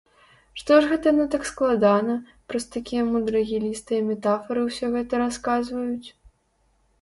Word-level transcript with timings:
Што 0.59 0.75
ж 0.83 0.87
гэта 0.93 1.11
яны 1.11 1.25
так 1.35 1.43
складана, 1.49 2.15
праз 2.53 2.65
такія 2.77 3.03
мудрагелістыя 3.11 4.01
метафары 4.09 4.65
ўсё 4.71 4.91
гэта 4.97 5.13
расказваюць? 5.27 6.07